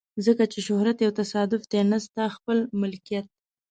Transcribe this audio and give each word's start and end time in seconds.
ځکه 0.25 0.43
چې 0.51 0.59
شهرت 0.67 0.97
یو 1.01 1.11
تصادف 1.21 1.61
دی 1.71 1.81
نه 1.91 1.97
ستا 2.05 2.25
خپله 2.35 2.61
ملکیت. 2.81 3.25